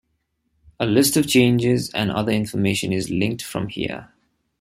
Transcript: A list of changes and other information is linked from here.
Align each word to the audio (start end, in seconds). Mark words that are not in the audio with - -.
A 0.79 0.87
list 0.87 1.15
of 1.15 1.27
changes 1.27 1.91
and 1.93 2.09
other 2.09 2.31
information 2.31 2.91
is 2.91 3.11
linked 3.11 3.43
from 3.43 3.67
here. 3.67 4.09